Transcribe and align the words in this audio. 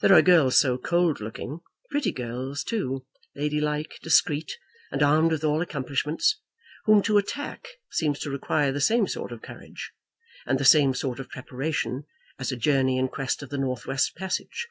There 0.00 0.12
are 0.14 0.22
girls 0.22 0.56
so 0.56 0.78
cold 0.78 1.18
looking, 1.20 1.58
pretty 1.90 2.12
girls, 2.12 2.62
too, 2.62 3.04
ladylike, 3.34 3.98
discreet, 4.00 4.52
and 4.92 5.02
armed 5.02 5.32
with 5.32 5.42
all 5.42 5.60
accomplishments, 5.60 6.36
whom 6.84 7.02
to 7.02 7.18
attack 7.18 7.66
seems 7.90 8.20
to 8.20 8.30
require 8.30 8.70
the 8.70 8.80
same 8.80 9.08
sort 9.08 9.32
of 9.32 9.42
courage, 9.42 9.90
and 10.46 10.60
the 10.60 10.64
same 10.64 10.94
sort 10.94 11.18
of 11.18 11.30
preparation, 11.30 12.04
as 12.38 12.52
a 12.52 12.56
journey 12.56 12.96
in 12.96 13.08
quest 13.08 13.42
of 13.42 13.50
the 13.50 13.58
north 13.58 13.86
west 13.86 14.14
passage. 14.14 14.68